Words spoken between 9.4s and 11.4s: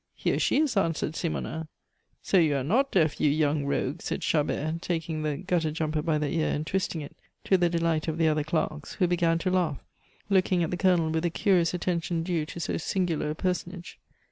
laugh, looking at the Colonel with the